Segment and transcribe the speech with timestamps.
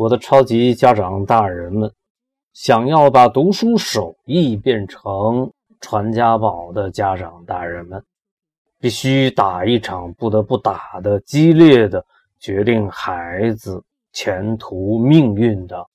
[0.00, 1.92] 我的超级家长大人们，
[2.54, 8.02] 想要把读书手艺变成传家宝的家长大人们，
[8.78, 12.02] 必须打一场不得不打的激烈的、
[12.38, 15.86] 决定孩子前途命运的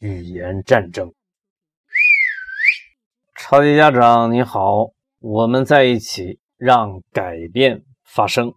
[0.00, 1.12] 语言战争。
[3.36, 4.90] 超级家长你好，
[5.20, 8.52] 我们在一起，让改变发生。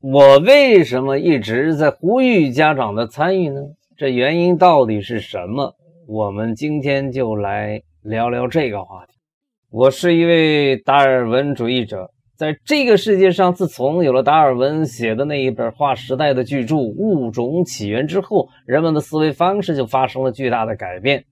[0.00, 3.60] 我为什么一直在呼吁家长的参与呢？
[4.02, 5.76] 这原因到底是什么？
[6.08, 9.12] 我们今天就来聊聊这个话题。
[9.70, 21.24] 我是一位达尔文主义者，在这个世界上，自从有了达尔文写的那一本划时代的巨著《物种起源》之后，人们的思维方式就发生了巨大的改变。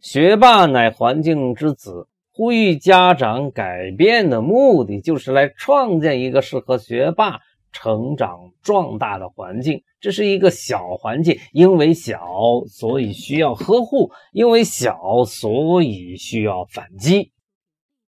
[0.00, 7.40] 学霸乃环境之子，呼吁家长改变的目的，就是来创建一个适合学霸。
[7.80, 12.18] 成长壮大的环境，这是一个小环境，因为小，
[12.66, 17.30] 所以需要呵护；因为小，所以需要反击。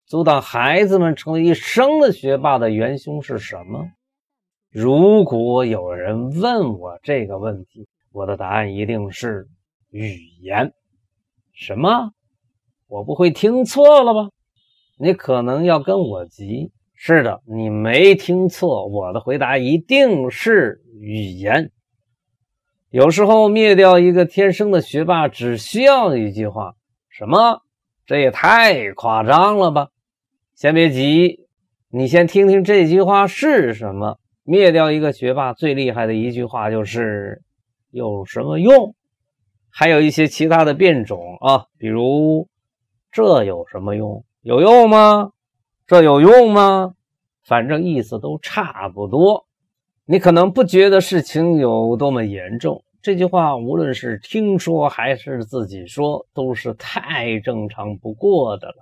[0.07, 3.85] 阻挡孩子们成为一生的学霸的元凶是什么？
[4.71, 9.47] 如果有人问我这个问题，我的答案一定是
[9.91, 10.73] 语言。
[11.53, 12.11] 什么？
[12.87, 14.31] 我不会听错了吧？
[14.97, 16.71] 你可能要跟我急。
[17.01, 21.71] 是的，你没听错，我的回答一定是语言。
[22.89, 26.73] 有时候灭掉一个天生的学霸，只需要一句话：
[27.07, 27.61] 什么？
[28.05, 29.87] 这也太夸张了吧！
[30.55, 31.47] 先别急，
[31.89, 34.19] 你先听听这句话是什么。
[34.43, 37.41] 灭掉一个学霸最厉害的一句话就是
[37.91, 38.93] “有什么用？”
[39.71, 42.49] 还有一些其他的变种啊，比如
[43.09, 44.25] “这有什么用？
[44.41, 45.31] 有用吗？”
[45.89, 46.93] 这有用吗？
[47.43, 49.47] 反正意思都差不多。
[50.05, 52.83] 你可能不觉得事情有多么严重。
[53.01, 58.75] 这句话无论是听说还是自己说，都是太正常不过的了。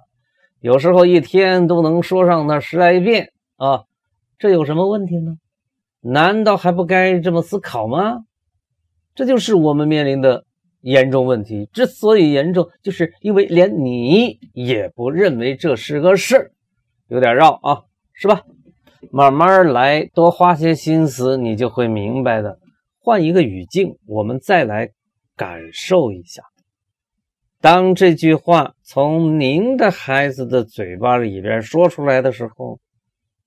[0.60, 3.86] 有时候一天都能说上那十来遍啊，
[4.38, 5.38] 这有什么问题呢？
[6.02, 8.26] 难道还不该这么思考吗？
[9.16, 10.44] 这就是我们面临的
[10.82, 11.70] 严重问题。
[11.72, 16.52] 之所以严重，就是因为连你也不认为这是个事儿。
[17.08, 18.44] 有点绕啊，是吧？
[19.12, 22.60] 慢慢来，多花些心思，你就会明白的。
[23.00, 24.90] 换一个语境，我们再来
[25.36, 26.44] 感受一下。
[27.62, 32.80] 当这句话从您的孩子的嘴巴里边说出来的时候，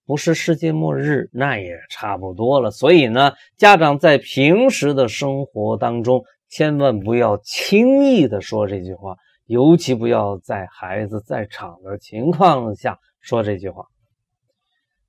[0.06, 2.70] 不是世界末日，那也差不多了。
[2.70, 9.16] 所以呢，家长在平时的生活当中，千万不要轻易的说这句话，
[9.46, 12.98] 尤其不要在孩子在场的情况下。
[13.20, 13.86] 说这句话，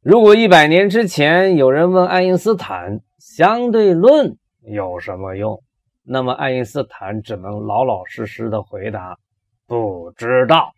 [0.02, 5.64] 如果一百年之前有人问爱因斯坦相对论有什么用，
[6.04, 9.18] 那么爱因斯坦只能老老实实的回答
[9.66, 10.72] 不知道。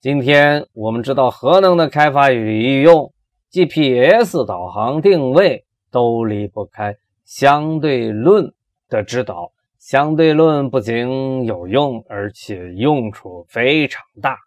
[0.00, 3.12] 今天我们知道核能的开发与利用
[3.50, 8.52] ，GPS 导航定位都离不开相对论
[8.88, 9.52] 的指导。
[9.78, 14.38] 相对论不仅有用，而且用处非常大。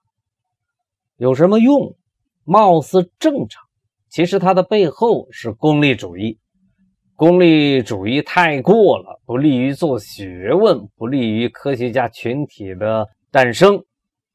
[1.18, 1.94] 有什么用？
[2.46, 3.62] 貌似正常，
[4.10, 6.38] 其实它的背后是功利主义。
[7.16, 13.84] 功利主义太过了，不利于做学问，不利于科学家群体的诞生。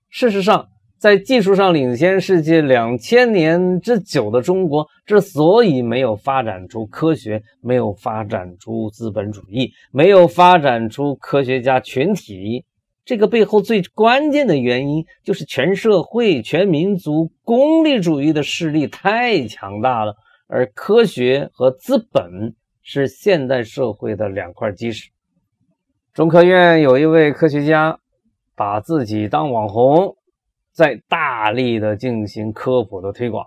[0.09, 0.67] 事实上，
[0.99, 12.65] 在技术上领先世界两千年之久的中国，之所以没有发展出科学，没有发展出资本主义，没有发展出科学家群体。
[13.11, 20.15] 这个背后最关键的原因，就是全社会、全民族功利主义的势力太强大了，
[20.47, 25.11] 而科学和资本是现代社会的两块基石。
[26.15, 27.99] 中科院有一位科学家，
[28.55, 30.17] 把自己当网红，
[30.71, 33.45] 在大力的进行科普的推广。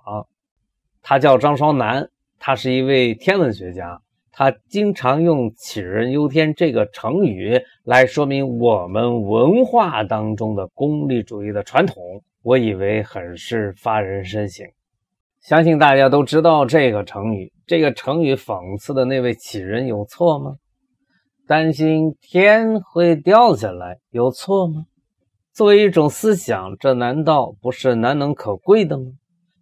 [1.02, 4.02] 他叫张双南，他是一位天文学家。
[4.36, 12.04] 他经常用“杞人忧天”这个成语来说明我们文化当中的功利主义的传统，
[12.42, 14.66] 我以为很是发人深省。
[15.40, 17.54] 相信大家都知道这个成语。
[17.68, 20.56] 这个成语讽刺的那位杞人有错吗？
[21.48, 24.86] 担心天会掉下来有错吗？
[25.54, 29.12] 作为一种思想，这难道不是难能可贵的吗？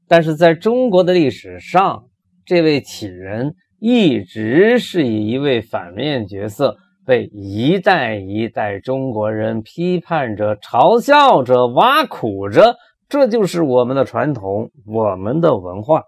[0.07, 2.05] 但是在中国的历史上，
[2.45, 3.53] 这位杞人。
[3.83, 12.77] 一直是以一位反面角色被一代一代中国人批判着、嘲笑着、挖苦着，
[13.09, 16.03] 这就是我们的传统，我们的文化，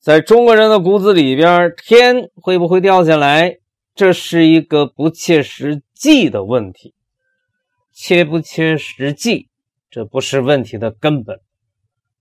[0.00, 3.58] 在中国人的骨子里边，天会不会掉下来，
[3.94, 6.94] 这是一个不切实际的问题。
[7.92, 9.46] 切不切实际，
[9.88, 11.38] 这不是问题的根本，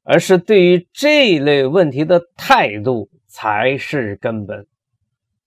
[0.03, 4.67] 而是对于这类问题的态度才是根本。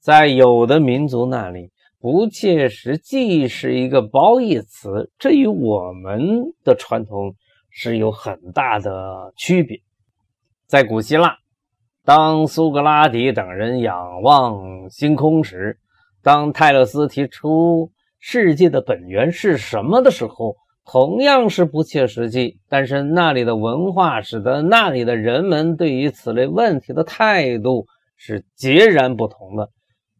[0.07, 7.35] 在有的民族那里，不切实际是一个褒义词，这与我们的传统
[7.71, 9.81] 是有很大的区别。
[10.69, 11.39] 在古希腊，
[12.05, 15.81] 当苏格拉底等人仰望星空时，
[16.23, 17.91] 当泰勒斯提出。
[18.21, 22.61] 世界的本源是什么的时候，同样是不切实际。
[22.69, 27.87] 但是那里的文化使得那里的人们对于此类问题的态度
[28.17, 29.71] 是截然不同的。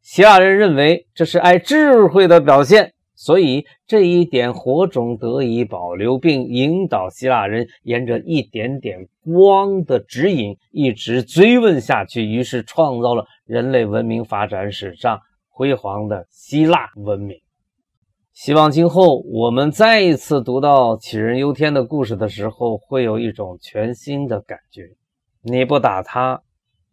[0.07, 15.19] 希腊人认为这是爱智慧的表现，所以这一点火种得以保留，并引导希腊人沿着一点点光的指引一直追问下去，于是创造了人类文明发展史上
[15.49, 17.37] 辉煌的希腊文明。
[18.33, 24.83] 希望今后我们再一次读到杞人忧天的故事的时候，会有一种全新的感觉。
[25.43, 26.43] 你不打他，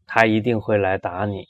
[0.08, 1.44] 他一定会来打你；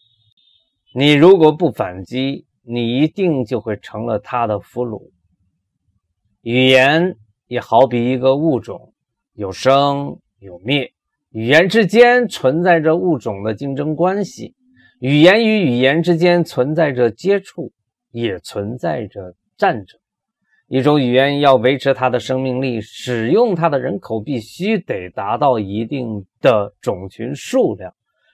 [0.95, 5.12] 你如果不反击，你一定就会成了他的俘虏。
[6.42, 7.16] 语言
[7.48, 8.94] 也好比一个物种，
[9.34, 10.92] 有生有灭，
[11.31, 14.56] 语言之间存在着物种的竞争关系，
[15.00, 17.72] 语言与语言之间存在着接触，
[18.12, 19.36] 也存在着。
[19.56, 20.00] 战争，
[20.68, 27.94] 一种语言要维持它的生命力，使用它的人口必须得达到一定的种群数量，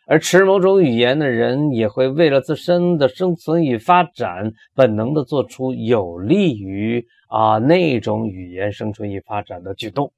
[0.09, 10.11] 而持某种语言的人也会为了自身的生存与发展，本能的做出有利于啊那种语言生存与发展的举动。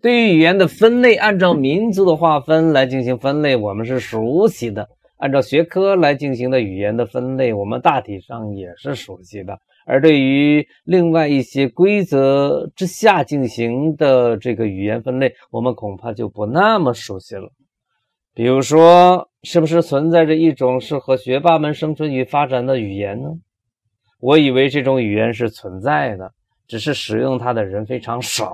[0.00, 4.84] 对于语言的分类，按照民族的划分来进行分类，我们是熟悉的；
[5.16, 9.58] 按照学科来进行的语言的分类，我们大体上也是熟悉的。
[9.84, 17.50] 而对于另外一些规则之下进行的这个语言分类，我们恐怕就不那么熟悉了。
[18.38, 23.30] 比如说，是不是存在着一种适合学霸们生存与发展的语言呢？
[24.20, 26.30] 我以为这种语言是存在的，
[26.68, 28.48] 只是使用它的人非常少。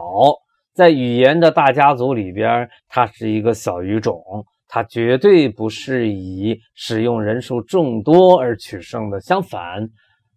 [0.72, 4.24] 在语言的大家族里边，它是一个小语种，
[4.68, 9.20] 它绝对不是以使用人数众多而取胜的。
[9.20, 9.86] 相反。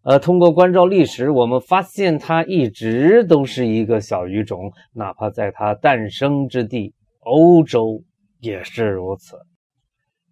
[0.04, 8.04] 呃，通过关照历史，我们发现它一直都是一个小语种，哪怕在它诞生之地欧洲
[8.40, 9.38] 也是如此。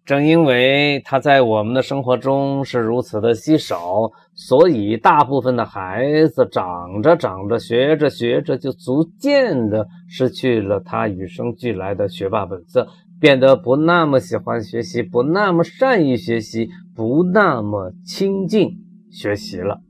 [0.04, 12.86] 正因为它在我们的生活中是如此的稀少，所以大部分的孩子长着长着、学着学着，就逐渐的失去了他与生俱来的学霸本色，
[13.20, 18.84] 变得不那么喜欢学习，不那么善于学习，不那么亲近。
[19.10, 19.80] 学习了，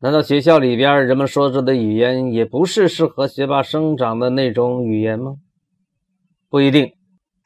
[0.00, 5.36] 难道学校里边人们说着的语言也不是适合学霸生长的那种语言吗？
[6.50, 6.95] 不一定。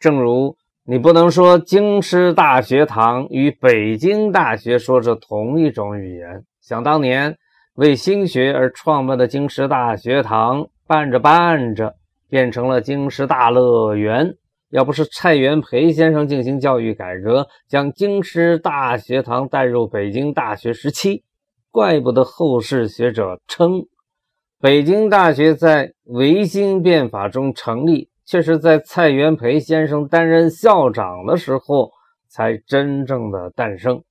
[0.01, 6.43] 正如你不能说京师大学堂与北京大学说着同一种语言。
[6.63, 7.37] 想当年
[7.75, 11.97] 为新学而创办的京师大学堂，办着办着
[12.31, 14.37] 变成了京师大乐园。
[14.71, 21.25] 要不是蔡元培先生进行教育改革，将京师大学堂带入北京大学时期，
[21.71, 23.83] 怪不得后世学者称，
[24.61, 31.91] 北京大学在维新变法中成立，却是在蔡元培先生担任校长的时候
[32.29, 34.05] 才真正的诞生。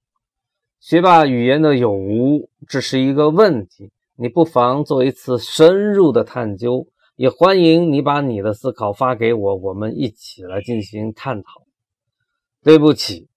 [0.82, 6.86] 学霸语言的有无，只是一个问题，你不妨做一次深入的探究。
[7.16, 11.64] 也欢迎你把你的思考发给我，我们一起来进行探讨。
[12.62, 13.30] 对不起，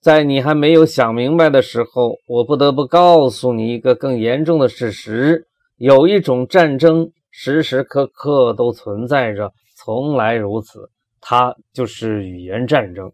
[0.00, 10.90] 在你还没有想明白的时候，我不得不告诉你一个更严重的事实：有一种战争时时刻刻都存在着，从来如此，
[11.22, 13.12] 它就是语言战争。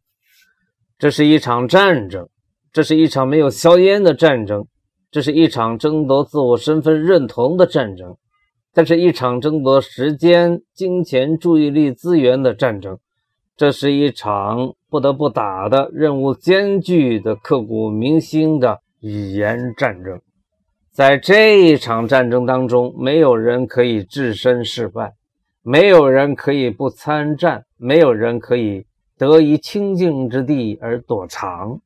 [0.99, 2.29] 这是一场战争，
[2.73, 4.67] 这是一场没有硝烟的战争，
[5.13, 8.17] 这是一场争夺自我身份认同的战争。
[8.73, 12.99] 这是一场争夺时间、金钱、注意力资源的战争，
[13.57, 20.21] 这是一场不得不打的任务艰巨的、刻骨铭心的语言战争。
[20.91, 25.13] 在这一场战争当中，没有人可以置身事外，
[25.69, 28.87] 没有人可以不参战，没有人可以
[29.19, 31.81] 得一清静之地而躲藏。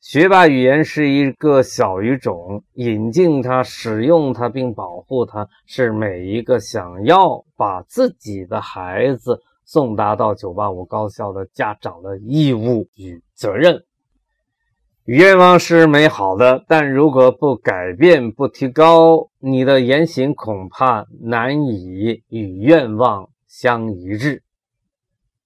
[0.00, 13.80] 学霸语言是一个小语种，引进它、使用它并保护它，是每一个想要把自己的孩子送达到985高校的家长的义务与责任。
[15.04, 24.42] 愿望是美好的，但如果不改变、不提高，你的言行恐怕难以与愿望相一致。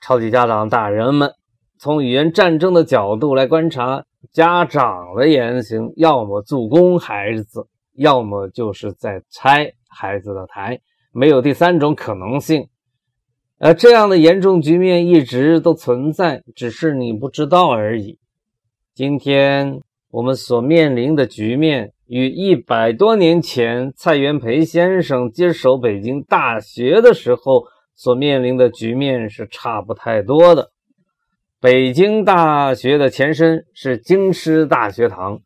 [0.00, 1.32] 超级家长大人们，
[1.76, 10.78] 从语言战争的角度来观察，家长的言行，要么助攻孩子，要么就是在拆孩子的台，
[11.10, 12.68] 没有第三种可能性。
[13.58, 18.20] 而这样的严重局面一直都存在，只是你不知道而已。
[18.98, 27.62] 今天我们所面临的局面，与一百多年前蔡元培先生接手北京大学的时候
[27.94, 30.72] 所面临的局面是差不太多的。
[31.60, 35.38] 北京大学的前身是京师大学堂，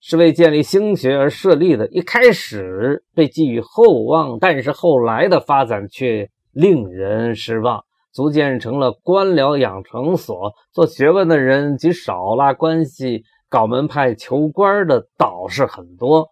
[0.00, 7.84] 是为建立兴学而设立的，一开始被寄予厚望，但是后来的发展却令人失望。
[8.12, 16.28] 逐渐成了官僚养成所，做学问的人极少，拉关系、搞门派、求官的倒是很多。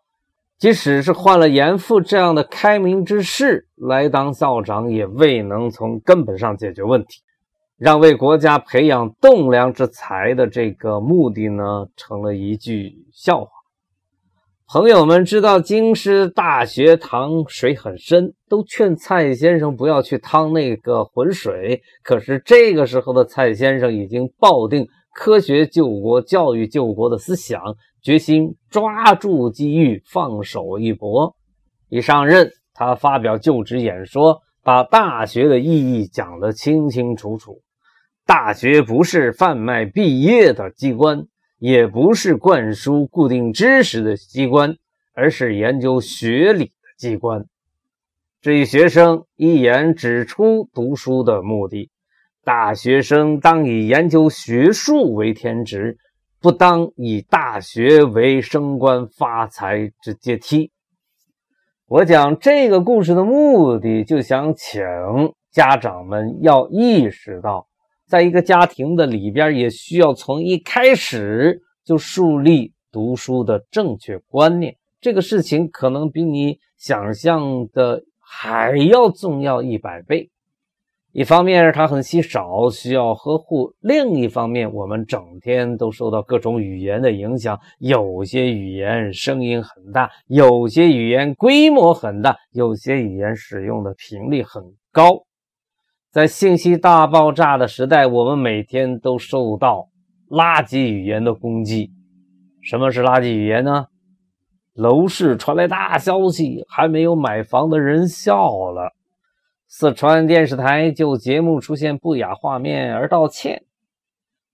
[0.59, 7.23] 即使是换了严复这样的开明之士来当校长，也未能从根本上解决问题，
[7.77, 13.58] 让为国家培养栋梁之才的这个目的呢，成了一句笑话。
[14.71, 21.81] 朋友们知道京师大学堂水很深，都劝蔡先生不要去趟那个浑水。
[22.03, 27.59] 可是这个时候的蔡先生已经抱定科学救国、教育救国的思想，
[28.03, 31.35] 决心抓住机遇，放手一搏。
[31.89, 37.63] 一上任，他发表就职演说，把大学的意义讲得清清楚楚。
[38.27, 41.25] 大学不是贩卖毕业的机关。
[41.59, 44.77] 也不是灌输固定知识的机关，
[45.13, 47.45] 而是研究学理的机关。
[48.41, 51.91] 至于学生一言指出读书的目的：
[52.45, 55.99] 大学生当以研究学术为天职，
[56.41, 60.71] 不当以大学为升官发财之阶梯。
[61.87, 64.83] 我讲这个故事的目的，就想请
[65.51, 67.68] 家长们要意识到。
[68.09, 74.77] 在一个家庭的里边，也需要从一开始就树立读书的正确观念。
[75.01, 80.31] 这个事情可能比你想象的还要重要一百倍。
[81.13, 94.63] 一方面，它很稀少，需要呵护；另一方面，我们整天都受到各种语言的影响，有些语言声音很大，有些语言规模很大，有些语言使用的频率很
[94.93, 95.25] 高。
[96.19, 99.89] 在信息大爆炸的时代，我们每天都受到
[100.29, 101.93] 垃圾语言的攻击。
[102.61, 103.87] 什么是垃圾语言呢？
[104.75, 108.97] 楼市传来大消息，还没有买房的人笑了。
[109.69, 113.63] 四川电视台就节目出现不雅画面而道歉。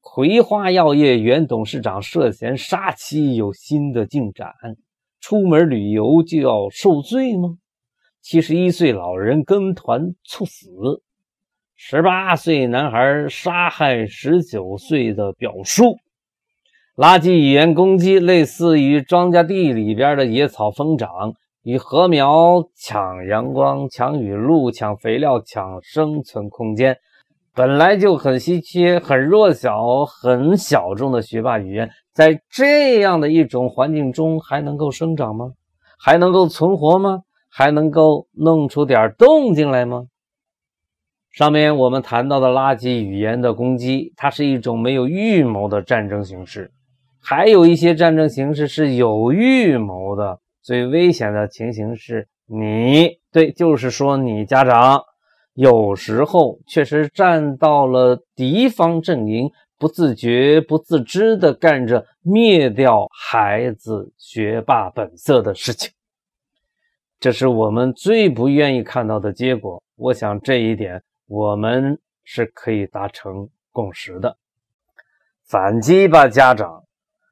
[0.02, 4.52] 葵花药业原董事长涉嫌杀妻有新的进展。
[5.18, 7.56] 出门旅游就要受罪吗？
[8.20, 10.68] 七十一岁老人跟团猝死。
[11.76, 15.96] 十八岁男孩杀害十九岁的表叔，
[16.96, 26.96] 垃圾语言攻击类似于庄稼地里边的野草疯长，与禾苗抢阳光、抢雨露、抢肥料、抢生存空间，
[27.54, 35.50] 本来就很稀缺、很弱小、很小众的学霸语言，在这样的一种环境中还能够生长吗？
[35.98, 37.22] 还能够存活吗？
[37.50, 40.04] 还能够弄出点动静来吗？
[41.34, 46.68] 上面我们谈到的垃圾语言的攻击，它是一种没有预谋的战争形式；
[47.20, 50.38] 还有一些战争形式是有预谋的。
[50.62, 55.02] 最危险的情形是你对，就是说你家长
[55.54, 65.90] 有时候确实站到了敌方阵营，不自觉、不自知的干着灭掉孩子学霸本色的事情。
[67.18, 69.82] 这是我们最不愿意看到的结果。
[69.96, 71.02] 我想这一点。
[71.34, 74.38] 我们是可以达成共识的。
[75.42, 76.84] 反击吧，家长！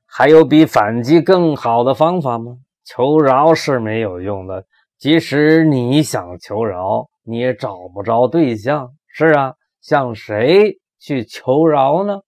[0.05, 2.57] 还有比反击更好的方法吗？
[2.85, 4.67] 求饶是没有用的，
[4.99, 8.91] 即使你想求饶，你也找不着对象。
[9.07, 12.23] 是啊，向谁去求饶呢？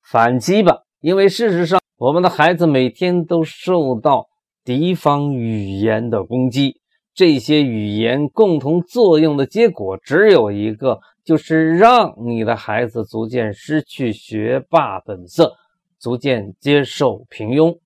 [0.00, 4.28] 反击吧，因为事实上，我们的孩子每天都受到
[4.62, 6.80] 敌方语言的攻击。
[7.14, 15.54] 这些语言共同作用的结果只有一个，就是让你的孩子逐渐失去学霸本色，
[16.00, 17.78] 逐渐接受平庸。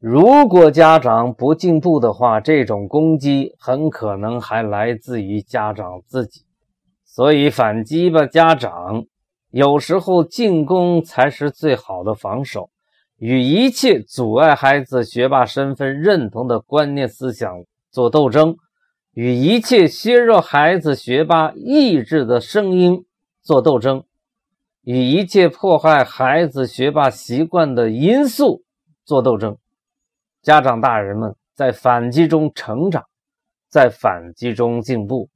[0.00, 6.42] 如果家长不进步的话，这种攻击很可能还来自于家长自己。
[7.04, 9.04] 所以反击吧，家长！
[9.50, 12.70] 有时候进攻才是最好的防守。
[13.18, 18.56] 与一切阻碍孩子学霸身份认同的观念思想做斗争，
[19.14, 23.06] 与一切削弱孩子学霸意志的声音
[23.42, 24.02] 做斗争，
[24.82, 28.64] 与一切破坏孩子学霸习惯的因素
[29.04, 29.56] 做斗争。
[30.42, 33.04] 家长大人们在反击中成长，
[33.68, 35.30] 在反击中进步，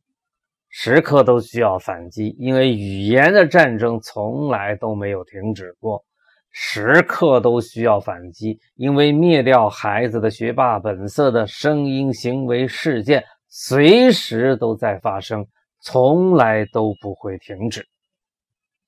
[0.68, 6.04] 时刻都需要反击，因为语言的战争从来都没有停止过。
[6.50, 15.46] 时刻都需要反击，因为灭掉孩子的学霸本色的声音、行为、事件，随时都在发生，
[15.80, 17.86] 从来都不会停止。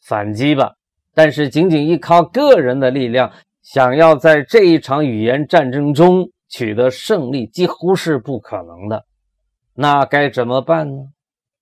[0.03, 0.75] 反击吧！
[1.15, 9.05] 但是仅仅依靠个人的力量，想要在这一场语言战争中取得胜利，几乎是不可能的。
[9.75, 11.03] 那该怎么办呢？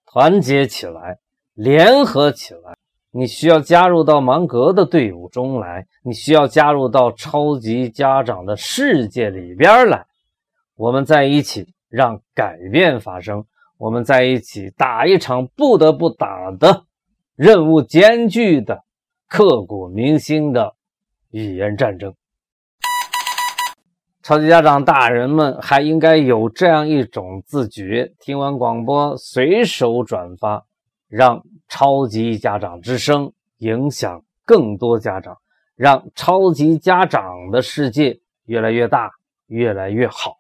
[0.07, 1.19] 团结起来，
[1.55, 2.77] 联合起来。
[3.11, 10.05] 你需要加入到芒格的队伍中来，你需要加入到超级家长的世界里边来。
[10.77, 13.45] 我们在一起让改变发生，
[13.77, 16.85] 我们在一起打一场不得不打的
[17.35, 18.85] 任务艰巨的、
[19.29, 20.75] 刻骨铭心的
[21.31, 22.15] 语言战争。
[24.23, 30.65] 超级家长大人们还应该有这样一种自觉：听完广播随手转发，
[31.09, 31.43] 让。
[31.71, 35.37] 超级家长之声，影响更多家长，
[35.77, 39.11] 让超级家长的世界越来越大，
[39.49, 40.38] 越来越好。